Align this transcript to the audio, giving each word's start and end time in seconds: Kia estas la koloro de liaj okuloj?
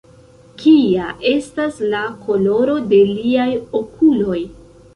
Kia 0.61 1.09
estas 1.33 1.77
la 1.93 2.01
koloro 2.25 2.81
de 2.95 3.03
liaj 3.13 3.49
okuloj? 3.83 4.43